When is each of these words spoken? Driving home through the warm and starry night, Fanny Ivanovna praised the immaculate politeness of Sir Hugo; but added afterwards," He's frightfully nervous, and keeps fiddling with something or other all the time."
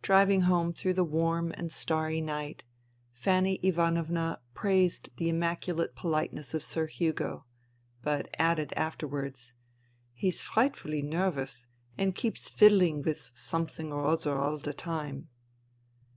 Driving 0.00 0.42
home 0.42 0.72
through 0.72 0.94
the 0.94 1.02
warm 1.02 1.50
and 1.56 1.72
starry 1.72 2.20
night, 2.20 2.62
Fanny 3.10 3.58
Ivanovna 3.64 4.38
praised 4.54 5.08
the 5.16 5.28
immaculate 5.28 5.96
politeness 5.96 6.54
of 6.54 6.62
Sir 6.62 6.86
Hugo; 6.86 7.46
but 8.00 8.30
added 8.38 8.72
afterwards," 8.76 9.54
He's 10.12 10.40
frightfully 10.40 11.02
nervous, 11.02 11.66
and 11.98 12.14
keeps 12.14 12.48
fiddling 12.48 13.02
with 13.02 13.32
something 13.34 13.92
or 13.92 14.06
other 14.06 14.36
all 14.38 14.56
the 14.58 14.72
time." 14.72 15.30